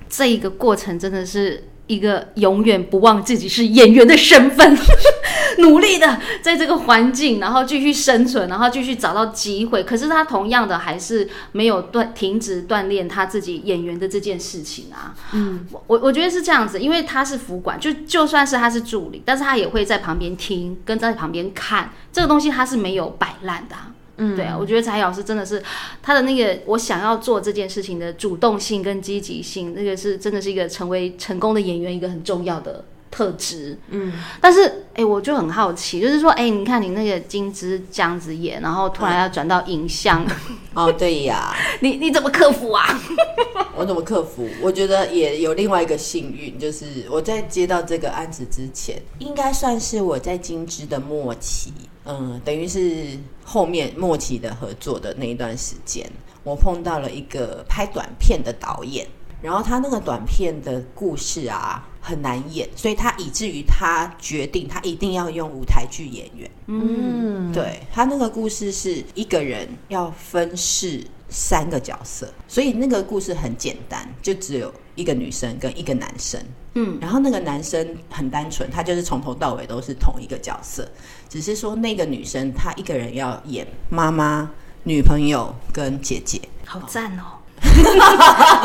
[0.09, 4.77] 这一个过程真的是一个永远不忘自己是演员的身份，
[5.59, 9.83] 努力的在这个环境，然后继续生存，然后继续找到机会。
[9.83, 15.15] 可是他同样的还是没有断停止锻炼他自己演员的这件事情啊。
[15.33, 25.63] 嗯，我我我觉得是这样子，因为他是服管，就就算是他是助理，但是他也会在旁边听，跟在旁边看这个东西，他是没有摆烂的啊、嗯对啊，我觉得才老师真的是
[26.03, 33.79] 他的那个我想要做这件事情的主动性跟积极性，那个是真的是一个成为成功的演员一个很重要的特质。
[33.91, 40.25] 嗯，但是哎、我就很好奇，就是说，哎、你看你那个金枝这样子演，然后突然要转到影像，
[40.73, 42.99] 哦，对呀， 你你怎么克服啊？
[43.77, 44.49] 我怎么克服？
[44.63, 51.75] 我觉得也有另外一个幸运，就是我在接到这个案子之前，应该算是我在金枝的末期，
[52.07, 56.09] 嗯，等于是后面末期的合作的那一段时间，
[56.45, 59.07] 我碰到了一个拍短片的导演，
[59.43, 66.51] 然后他那个短片的故事啊很难演，所以他以至于他决定他一定要用舞台剧演员。
[66.67, 76.41] 嗯，对他那个故事是一个人要分饰三个角色，所以那个故事很简单，就只有一个女生跟一个男生。
[76.79, 80.87] 嗯，然后那个男生很单纯，他就是从头到尾都是同一个角色，
[81.27, 84.51] 只是说那个女生她一个人要演妈妈、
[84.85, 86.39] 女朋友跟姐姐。
[86.67, 87.41] 好赞哦，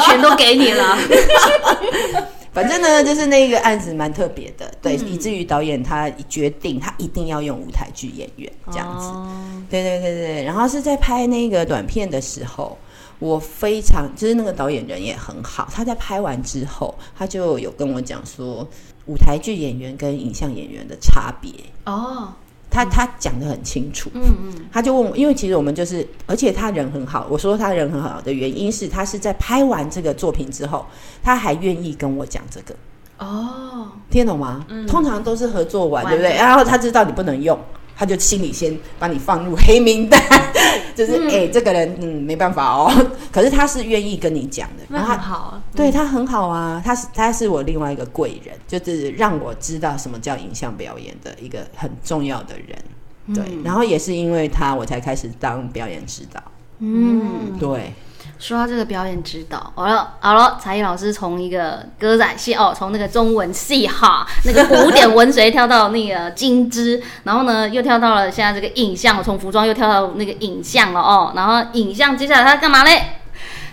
[0.06, 0.97] 全都给你了。
[2.52, 9.06] 反正呢，就是那个案子蛮特别的，对，以至于导演他决定他一定要用舞台剧演员这样子。
[9.06, 9.32] 哦。
[9.69, 12.78] 对对对对，然后是在拍那个短片的时候，
[13.21, 18.67] 我非常就是那个导演人也很好，他在拍完之后，他就有跟我讲说
[19.05, 21.51] 舞台剧演员跟影像演员的差别，
[21.86, 22.34] 哦，
[22.71, 24.10] 他他讲的很清楚。
[24.15, 27.27] 嗯嗯，他就问我，因为其实我们就是，而且他人很好。
[27.29, 30.84] 我说他人很好的原因是，他是在拍完这个作品之后，
[31.21, 32.73] 他还愿意跟我讲这个，
[33.19, 34.65] 哦，听得懂吗？
[34.88, 36.36] 通常都是合作完，完对不对？
[36.36, 37.55] 然后他知道你不能用，
[38.01, 40.19] 他就心里先把你放入黑名单，
[40.97, 42.91] 就是哎、这个人嗯没办法哦。
[43.31, 45.61] 可是他是愿意跟你讲的，那然后他很好啊。
[45.75, 53.35] 对他很好啊，他是他是我另外一个贵人，就是让我知道什么叫影像表演的一个很重要的人。
[53.35, 56.41] 对，然后也是因为他，我才开始当表演指导。
[56.79, 57.93] 嗯，对，
[58.41, 73.04] 说到这个表演指导，好了好了，才艺老师从一个歌仔戏哦，从那个中文戏哈， 那个古典文学跳到那个金枝，然后呢又跳到了现在这个影像，从服装又跳到那个影像了哦，然后影像接下来他干嘛嘞？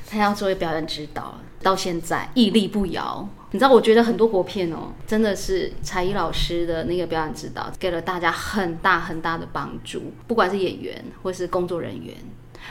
[0.06, 3.26] 他要作为表演指导，到现在屹立不摇。
[3.52, 12.14] 你知道，我觉得很多国片哦，真的是才艺老师的那个表演指导，给了大家很大很大的帮助，不管是演员或是工作人员。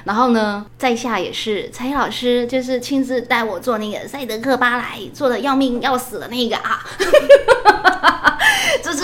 [0.04, 6.86] 然后呢，在下也是才艺老师，就是亲自带我做那个赛德克巴莱，做的要命要死的那个啊，
[8.84, 9.04] 就是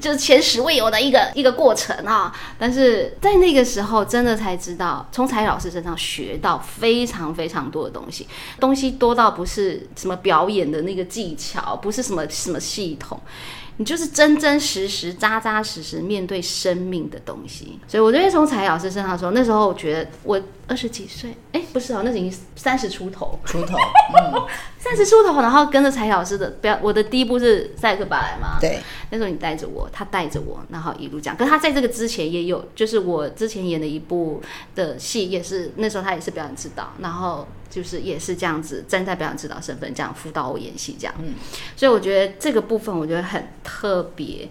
[0.00, 2.32] 就是前十未有的一个一个过程啊。
[2.58, 8.28] 但是在那个时候，真的才知道从才艺老师身上学到非常非常多的东西，
[8.60, 13.20] 东西多到不是什么表演的那个技巧，不是什么什么系统。
[13.80, 23.78] 你就是真真实实、扎扎实实面对生命的东西，所以我觉得从彩老师身上说，那时候我觉得我二十几岁，哎，不是哦，那已经三十出头， 出头，
[24.34, 24.46] 嗯，
[24.90, 31.36] 三十出头，然后跟着彩老师的表，我的第一步是赛克巴莱嘛，对，那时候你带着我，他带着我，然后一路讲。
[31.36, 34.42] 可是他在这个之前也有，就是我之前演的一部
[34.74, 41.14] 的戏，也是那时候他也是表演指导，然后就是也是这样子站在表演指导身份这样辅导我演戏这样。
[41.20, 41.34] 嗯
[41.76, 44.48] 所以我觉得这个部分我觉得很特别。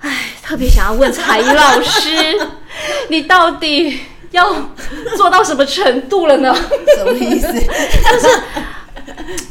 [0.00, 2.10] 唉，特别想要问才艺老师，
[3.08, 4.00] 你到底
[4.32, 4.70] 要
[5.16, 6.54] 做到什么程度了呢？
[6.96, 7.48] 什么意思？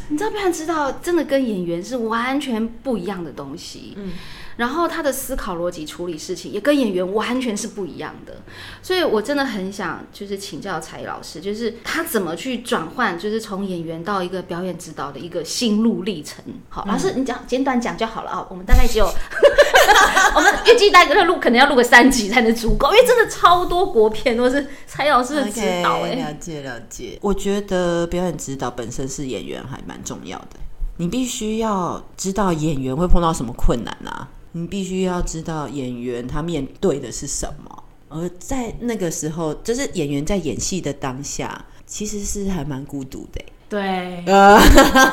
[0.10, 4.12] 你知道不知道真的跟演员是完全不一样的东西，嗯，
[4.60, 8.36] 然后他的思考逻辑、处理事情也跟演员完全是不一样的，
[8.82, 16.44] 所以我真的很想就是请教才艺老师，就是他怎么去转换，就是从演员到一个表演指导的一个心路历程。
[16.68, 19.06] 好，老师你讲简短讲就好了啊，我们大概只有
[20.36, 27.18] 我们预计大概录可能要录个三集才能足够，因为真的超多国片都是蔡老师的指导哎、了解了解。
[27.22, 30.60] 我觉得表演指导本身是演员还蛮重要的。
[30.98, 37.84] 你必须要知道演员会碰到什么困难啊，你必须要知道演员他面对的是什么。
[38.10, 44.58] 而在那个时候，就是演员在演戏的当下，其实是还蛮孤独的欸、对，呃，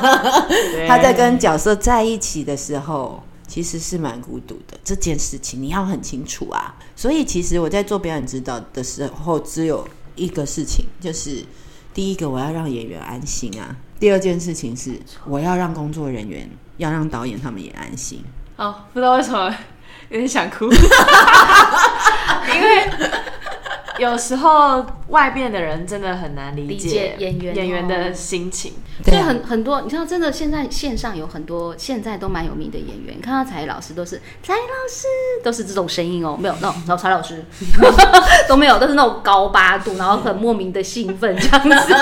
[0.73, 4.75] 对他在跟角色在一起的时候，其实是蛮孤独的。
[4.83, 6.75] 这件事情你要很清楚啊。
[6.95, 11.45] 所以其实我在做表演指导的时候，只有一个事情，就是
[11.93, 13.77] 第一个我要让演员安心啊。
[13.99, 18.23] 第二件事情是我要让工作人员，要让导演他们也安心。
[18.57, 19.55] 哦，不知道为什么
[20.09, 20.65] 有点想哭，
[22.53, 22.89] 因为
[23.99, 28.73] 有时候外边的人真的很难理理解解演员演员哦的心情。
[29.03, 35.05] 所以啊很很多，你知道，真的现在线上有很多现在都蛮有名的演员，看到才艺老师都是才艺老师，
[35.43, 37.45] 都是这种声音哦，没有那种，然后才老师
[38.49, 41.93] 都没有，都是那种高八度，然后很莫名的兴奋这样子。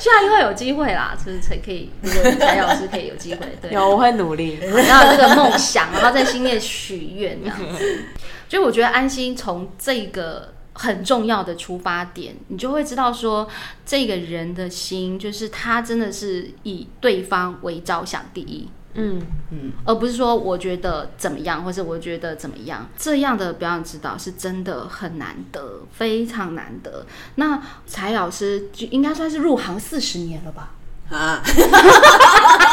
[0.00, 4.58] 希望以后有机会啦，就是才可以，如果才艺老师可以有机会，对， 有，我会努力。
[4.60, 8.04] 然后有这个梦想，然后在心里许愿这样子。
[8.48, 13.46] 就我觉得安心从这个很重要的出发点，你就会知道说，
[13.84, 18.68] 这个人的心就是他真的是以对方为着想第一。
[18.94, 27.06] 嗯嗯，而不是说我觉得怎么样，或者我觉得怎么样，这样的表演指导是真的很难得，非常难得。
[27.36, 30.74] 那柴老师就应该算是入行四十年了吧？
[31.10, 31.42] 啊，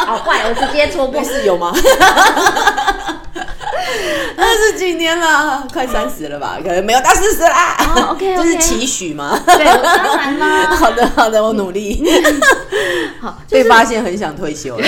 [0.06, 1.26] 好坏，我直接戳破不。
[1.28, 1.72] 是有吗？
[4.36, 6.58] 二十几年了，快三十了吧？
[6.62, 7.76] 可能没有到四十啦。
[7.96, 9.38] 哦，OK，OK 这是期许吗？
[9.44, 10.66] 对，我当然啦。
[10.76, 12.04] 好的，好的，我努力。
[13.20, 14.86] 好，就是被发现很想退休了。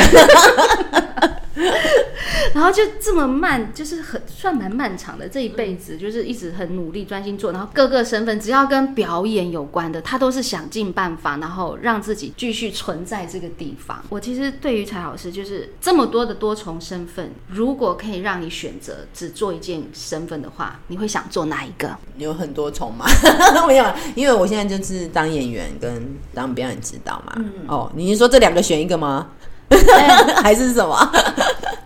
[2.55, 14.03] 然后就这么慢，就是很算蛮漫长的这一辈子，就是一直很努力专心做，然后各个身份只要跟表演有关的，他都是想尽办法，然后让自己继续存在这个地方。
[14.09, 21.97] 我其实对于蔡老师，就是这么多的多重身份，如果可以让你选择只做一件身份的话，你会想做哪一个？
[22.19, 23.07] 有很多重嘛，
[23.67, 23.85] 没有，
[24.15, 27.45] 因为我现在就是当演员跟当表演指导嘛。
[27.69, 29.29] 哦，你是说这两个选一个吗？
[30.43, 31.13] 还是什么？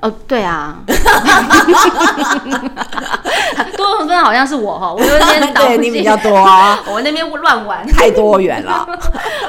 [0.00, 0.76] 哦，对啊，
[3.76, 7.86] 多重身份好像是我哈，我有点搞不清对你比较多啊， 我那边乱玩。
[7.86, 8.86] 太多元了。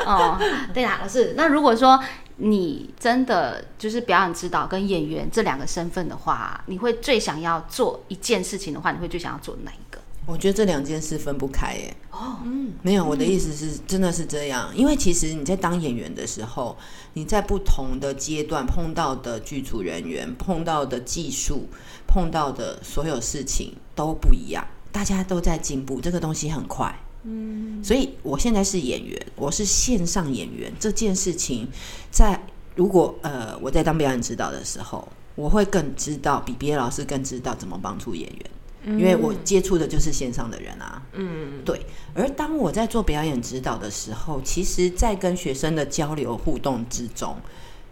[0.06, 0.38] 哦，
[0.74, 2.00] 对啦，老师，那如果说
[2.38, 10.00] 你真的就是表演指导跟演员这两个身份的话，你会最想要做一件事情的话，你会最想要做哪一个？
[10.26, 11.96] 我觉得这两件事分不开耶。
[12.12, 14.76] 哦，嗯，没有，我的意思是，真的是这样。
[14.76, 16.76] 因为其实你在当演员的时候，
[17.14, 21.68] 你在不同的阶段碰到的剧组人员、碰到的技术、
[22.08, 26.94] 碰到的所有事情都不一样，大家都在进步，这个东西很快。
[27.24, 31.68] 嗯，所以我现在是演员，我是线上演员，这件事情
[32.12, 32.40] 在
[32.76, 38.46] 如果呃我在当表演指导的时候，我会更知道，比别的老师更知道怎么帮助演员。
[38.86, 41.86] 因为我接触的就是线上的人啊，嗯，对。
[42.14, 47.36] 而当我在做表演指导的时候，其实，在跟学生的交流互动之中，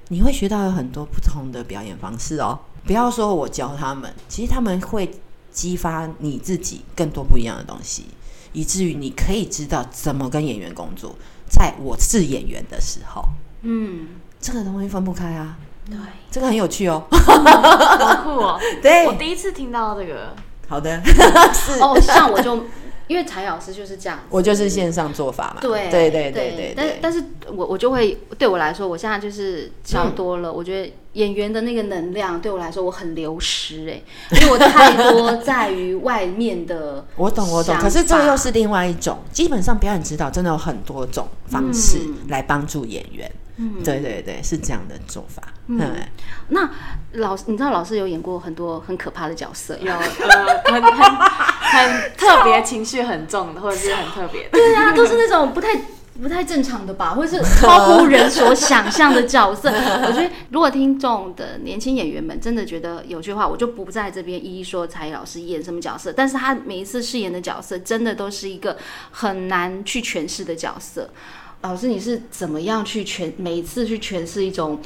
[0.10, 2.60] 你会学到有很多不同的表演方式哦。
[2.86, 5.10] 不要说我教他们，其实他们会
[5.52, 8.06] 激发你自己更多不一样的东西，
[8.52, 11.16] 以至于你可以知道怎么跟演员工作。
[11.50, 13.24] 在我是演员的时候，
[13.62, 14.08] 嗯，
[14.40, 15.96] 这个东西分不开啊，对，
[16.32, 17.06] 这个很有趣哦。
[17.12, 18.60] 好酷哦！
[18.82, 20.36] 对我第一次听到这个，
[20.74, 21.00] 好的，
[21.54, 22.66] 是哦，像我就
[23.06, 25.62] 因为柴老师就是这样，我就是线上做法嘛。
[25.62, 26.74] 对对对对对对。
[26.76, 27.24] 但但是
[27.56, 34.02] 我我就会对我来说，我现在就是 想多了，我觉得演员的那个能量对我来说我很流失哎、
[34.40, 37.76] 因为我太多在于外面的我懂，我懂。
[37.78, 39.20] 可是这法又是另外一种。
[39.32, 43.32] 基本上表演指导真的有很多种方式嗯来帮助演员。
[43.56, 45.44] 嗯对对对，是这样的做法。
[45.68, 45.96] 嗯嗯，
[46.50, 46.68] 那
[47.12, 51.16] 老师，你知道老师有演过很多很可怕的角色，有呃很很
[51.62, 54.50] 很特别，情绪很重的，或者是很特别的。
[54.54, 55.70] 对啊，都是那种不太
[56.22, 59.70] 不太正常的吧，或者是超乎人所想象的角色。
[60.06, 68.78] 我觉得，如果听众的年轻演员们真的觉得有趣的话，我就不在这边一一说才艺老师演什么角色，但是他每一次饰演的角色，真的都是一个
[69.12, 71.10] 很难去诠释的角色。
[71.62, 74.80] 老师，你是怎么样去诠每一次去诠释一种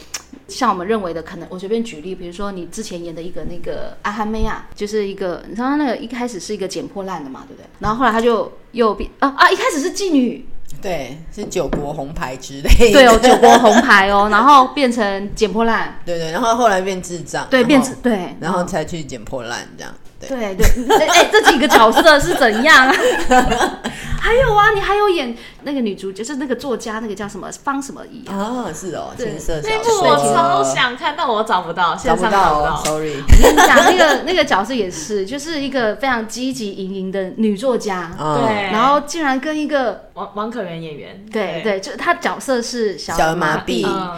[0.47, 1.47] 像我们认为的可能？
[1.49, 7.65] 我随便举例，比如说你之前演的一个那个阿哈妹啊，就是一个你知道他那个一开始是一个捡破烂的嘛，对不对？
[7.79, 10.45] 然后后来他就又变啊啊，一开始是妓女，
[10.81, 12.91] 对，是九国红牌之类的。
[12.93, 19.93] 对哦，九国红牌哦，然后变成捡破烂，对对，然后后来变智障，对，变成对，然后才去捡破烂这样。
[20.19, 22.93] 对，对对，哎、哎这几个角色是怎样啊？
[24.19, 28.35] 还有啊，你还有演那个女主角，就是那个作家，那个叫什么方什么怡啊？
[28.35, 29.29] 哦，是哦，对。
[29.29, 32.97] 情色小那部，我超想看，但我找不到，找线上不到哦找不到。
[32.97, 33.13] ，sorry。
[33.21, 43.85] 我跟你讲，那个那个角色也是，就是一个非常积极盈盈的女作家，嗯对，然后竟然跟一个王王可媛演员，对对，就是她角色是小麻痹。
[43.87, 44.17] 嗯，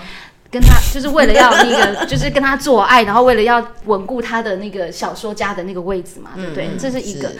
[0.52, 6.70] 跟他就是为了要那个， 就是跟他做爱，然后为了要稳固他的那个小说家的那个位置嘛，对不对？
[6.78, 7.32] 这是一个。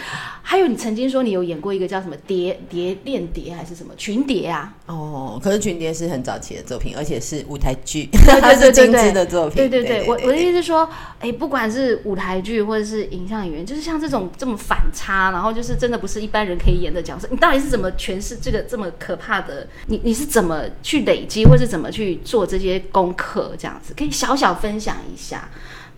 [0.42, 4.74] 还有你曾经说你有演过一个叫什么蝶蝶恋蝶还是什么群蝶啊？
[4.88, 9.58] 哦，可是群蝶是很早期的作品，而且是舞台剧，对 它是精对致的作品。
[9.58, 10.90] 对对对，我我的意思思是说，
[11.20, 19.68] 哎，不管是舞台剧或者是影像演员，就是像这种这么反差，然后就是真的不是一般人可以演的角色，你到底是怎么诠释这个这么可怕的？
[19.86, 23.56] 你你是怎么去累积，或是怎么去做这些功课？
[23.58, 25.48] 这样子可以小小分享一下。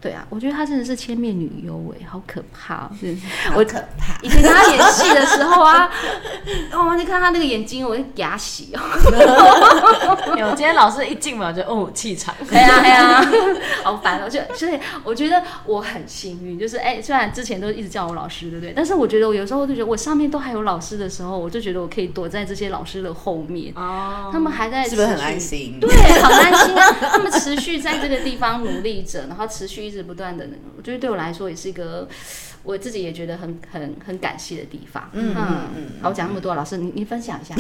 [0.02, 2.91] 对啊，我觉得她真的是千面女优哎，好可怕、哦！
[2.99, 3.16] 是
[3.56, 4.18] 我可怕。
[4.24, 5.88] 以前跟她演戏的时候啊，
[6.74, 8.82] 哦，你看她那个眼睛，我就牙洗哦。
[10.38, 13.32] 有今天老师一进门我就哦气场，哎呀哎呀，
[13.84, 14.28] 好烦哦！
[14.28, 18.74] 就所以我觉得我很幸运，就是哎，虽然之前都一直叫我老师，对不对？
[18.76, 25.78] 但是我觉得我有时候就觉得我上面都还有老师的时候，我就觉得我可以躲在这些老师的后面，哦他们还在是不是很安心？
[25.80, 26.95] 对，好安心啊！
[27.12, 32.08] 他们持续在这个地方努力着，然后持续一直不断的，我觉得对我来说也是一个。
[32.64, 35.10] 我自己也觉得很很很感谢的地方。
[35.14, 37.56] 嗯嗯嗯好，我讲那么多，老师你你分享一下。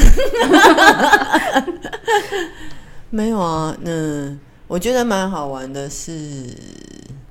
[3.09, 6.55] 没有啊，那我觉得蛮好玩的是，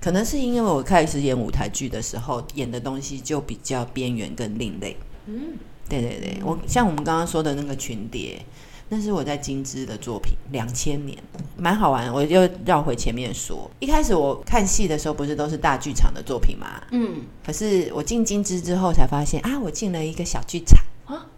[0.01, 4.97] 可能是因为我开始演舞台剧的时候，演的东西就比较边缘跟另类。
[5.27, 5.53] 嗯，
[5.89, 8.45] 对对对，我像我们刚刚说的那个群蝶，
[8.93, 11.17] 那是我在金枝的作品，两千年，
[11.57, 12.13] 蛮好玩。
[12.13, 16.83] 我又绕回前面说，一开始我看戏的时候，不是都是大剧场的作品嘛？
[16.91, 20.90] 嗯，可是我进金枝之后才发现啊，我进了一个小剧场啊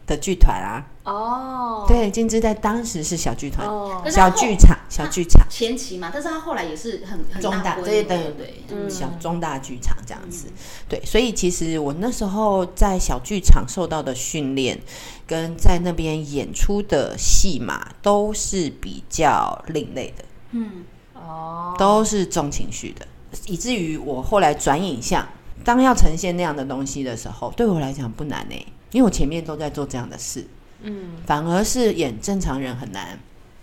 [0.07, 0.87] 的剧团啊。
[1.05, 3.67] 哦，对，金枝在当时是小剧团，
[4.09, 5.45] 小剧场，小剧场。
[5.51, 8.33] 前期嘛，但是他后来也是很很中大，对对，
[8.71, 10.47] 嗯小中大剧场这样子，
[10.89, 14.79] 对，所以其实我那时候在小剧场受到的训练，
[15.27, 23.05] 跟在那边演出的戏码都是比较另类的，嗯，哦，都是重情绪的，
[23.47, 25.27] 以至于我后来转影像，
[25.65, 30.47] 当要呈现那样的东西的时候，对我来讲不难呢、因为我前面都在做这样的事，
[30.83, 33.19] 嗯，反而是演正常人很难。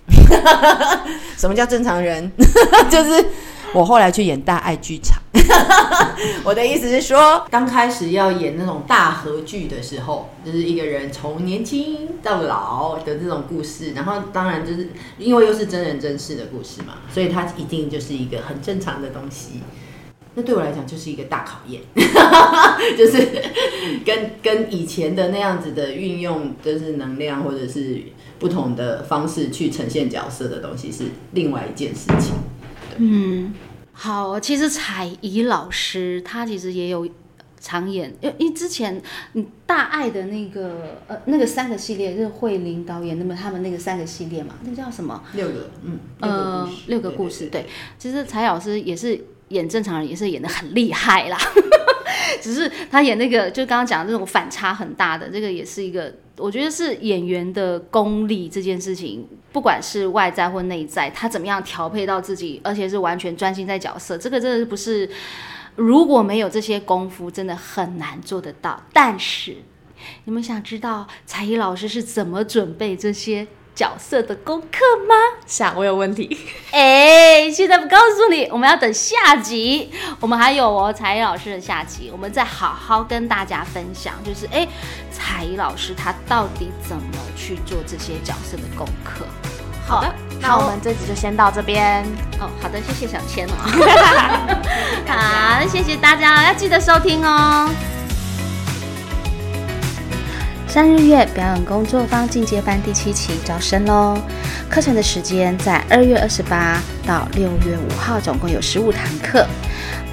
[1.37, 2.31] 什么叫正常人？
[2.89, 3.25] 就是
[3.73, 5.21] 我后来去演大爱剧场。
[6.43, 19.61] 我的意思是说，刚开始要演那种大合剧的时候，就是一个人从年轻到老的这种故事，然后当然就是因为又是真人真事的故事嘛，所以它一定就是一个很正常的东西。
[20.39, 21.81] 那对我来讲就是一个大考验，
[22.97, 23.27] 就是
[24.05, 28.01] 跟跟以前的那样子的运用，就是能量或者是
[28.39, 32.35] 不同的方式去呈现角色的东西是另外一件事情。
[32.99, 33.53] 嗯，
[33.91, 37.05] 好，其实彩怡老师她其实也有
[37.59, 39.01] 常演，因为因之前
[39.33, 45.21] 嗯大爱的那个呃那个三个系列是慧玲导演那么他们那个三个系列嘛，那叫什么？
[45.33, 47.65] 六个，嗯，呃，六个故事，对，
[47.97, 51.37] 其实彩老师也是演正常人，也是演的很厉害啦。
[52.41, 65.09] 只是他演那个，就刚刚讲的那种反差很大的，这个也是一个，我觉得是演员的功力这件事情，不管是外在或内在，他怎么样调配到自己，而且是完全专心在角色，这个真的不是
[65.75, 68.81] 如果没有这些功夫，真的很难做得到。
[68.93, 69.57] 但是，
[70.23, 73.45] 你们想知道才艺老师是怎么准备这些
[73.79, 74.77] 角色的功课
[75.07, 75.15] 吗？
[75.47, 76.37] 想我有问题，
[76.71, 79.89] 哎，现在不告诉你，我们要等下集。
[80.19, 84.67] 我们还有哦，才艺老师的下集，我们再好好跟大家分享，就是哎，
[85.13, 89.25] 才艺老师他到底怎么去做这些角色的功课？
[89.87, 92.03] 好的，那我们这集就先到这边。
[92.41, 93.55] 哦，好的，谢谢小千哦。
[95.07, 97.69] 好，那谢谢大家，要记得收听哦。
[100.69, 104.15] 三日月表演工作坊进阶班第七期招生喽！
[104.69, 109.47] 课程的时间在二月二十八到六月五号，总共有十五堂课。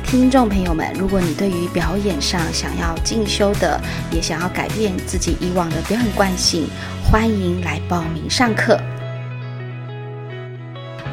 [0.02, 3.78] 听众朋友们，如果你对于表演上想要进修的，
[4.10, 6.66] 也想要改变自己以往的表演惯性，
[7.04, 8.80] 欢迎来报名上课。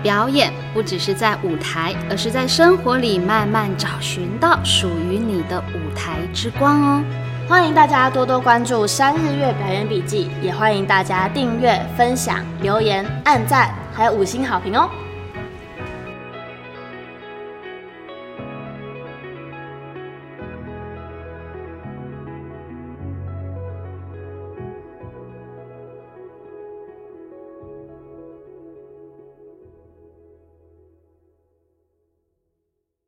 [0.01, 7.03] 表演不只是在舞台，而是在生活里慢慢找寻到属于你的舞台之光哦。
[7.45, 14.89] 欢迎大家多多关注三日月表演笔记，也欢迎大家订阅、分享、留言、按赞，还有五星好评哦。